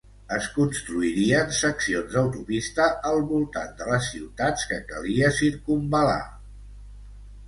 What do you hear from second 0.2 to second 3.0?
Es construirien seccions d'autopista